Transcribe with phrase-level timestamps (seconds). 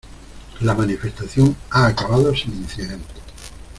[0.61, 3.17] La manifestación ha acabado sin incidentes.